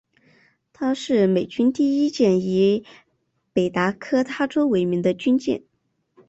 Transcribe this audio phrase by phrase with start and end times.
[0.73, 2.83] 她是美军第一艘以
[3.53, 5.61] 北达科他州为名的军舰。